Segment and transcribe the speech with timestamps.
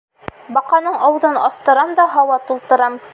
[0.55, 3.01] —Баҡаның ауыҙын астырам да һауа тултырам.